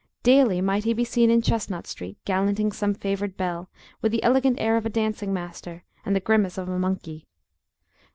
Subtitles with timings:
[0.23, 3.69] Daily might he be seen in Chestnut street, gallanting some favoured belle,
[4.01, 7.27] with the elegant air of a dancing master, and the grimace of a monkey.